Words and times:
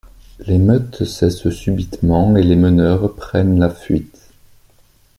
L'émeute 0.39 1.03
cesse 1.05 1.51
subitement 1.51 2.35
et 2.35 2.41
les 2.41 2.55
meneurs 2.55 3.13
prennent 3.13 3.59
la 3.59 3.69
fuite. 3.69 4.33